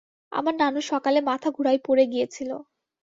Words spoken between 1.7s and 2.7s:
পরে গিয়েছিলো।